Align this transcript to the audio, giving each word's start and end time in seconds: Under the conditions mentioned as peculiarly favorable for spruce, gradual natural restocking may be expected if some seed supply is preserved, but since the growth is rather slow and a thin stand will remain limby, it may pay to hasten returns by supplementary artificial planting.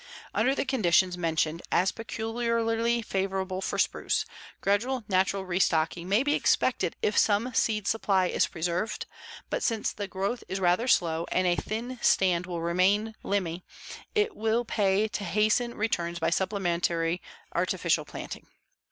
Under 0.33 0.55
the 0.55 0.65
conditions 0.65 1.15
mentioned 1.15 1.61
as 1.71 1.91
peculiarly 1.91 3.03
favorable 3.03 3.61
for 3.61 3.77
spruce, 3.77 4.25
gradual 4.59 5.03
natural 5.07 5.45
restocking 5.45 6.09
may 6.09 6.23
be 6.23 6.33
expected 6.33 6.95
if 7.03 7.15
some 7.19 7.53
seed 7.53 7.87
supply 7.87 8.25
is 8.25 8.47
preserved, 8.47 9.05
but 9.51 9.61
since 9.61 9.91
the 9.91 10.07
growth 10.07 10.43
is 10.47 10.59
rather 10.59 10.87
slow 10.87 11.27
and 11.31 11.45
a 11.45 11.55
thin 11.55 11.99
stand 12.01 12.47
will 12.47 12.61
remain 12.61 13.13
limby, 13.21 13.63
it 14.15 14.35
may 14.35 14.63
pay 14.63 15.07
to 15.09 15.23
hasten 15.23 15.75
returns 15.75 16.17
by 16.17 16.31
supplementary 16.31 17.21
artificial 17.51 18.03
planting. 18.03 18.47